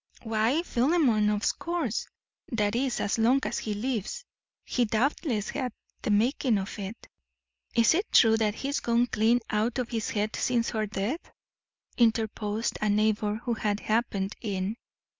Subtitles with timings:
[0.23, 2.07] "Why, Philemon, of course;
[2.51, 4.25] that is, as long as he lives.
[4.65, 7.07] He doubtless had the making of it."
[7.75, 11.31] "Is it true that he's gone clean out of his head since her death?"
[11.99, 14.75] interposed a neighbour who had happened in.